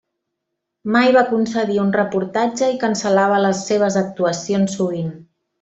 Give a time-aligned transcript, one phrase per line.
[0.95, 5.17] Mai va concedir un reportatge i cancel·lava les seves actuacions sovint.